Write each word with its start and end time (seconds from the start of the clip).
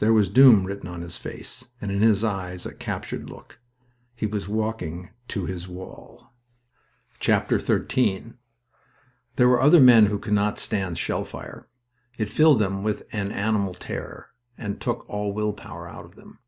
There 0.00 0.12
was 0.12 0.28
doom 0.28 0.64
written 0.66 0.88
on 0.88 1.00
his 1.00 1.16
face, 1.16 1.68
and 1.80 1.92
in 1.92 2.02
his 2.02 2.24
eyes 2.24 2.66
a 2.66 2.74
captured 2.74 3.30
look. 3.30 3.60
He 4.16 4.26
was 4.26 4.48
walking 4.48 5.10
to 5.28 5.46
his 5.46 5.68
wall. 5.68 6.32
XIII 7.22 8.32
There 9.36 9.48
were 9.48 9.62
other 9.62 9.80
men 9.80 10.06
who 10.06 10.18
could 10.18 10.32
not 10.32 10.58
stand 10.58 10.98
shell 10.98 11.24
fire. 11.24 11.68
It 12.18 12.30
filled 12.30 12.58
them 12.58 12.82
with 12.82 13.04
an 13.12 13.30
animal 13.30 13.74
terror 13.74 14.30
and 14.58 14.80
took 14.80 15.08
all 15.08 15.32
will 15.32 15.52
power 15.52 15.88
out 15.88 16.04
of 16.04 16.16
them. 16.16 16.40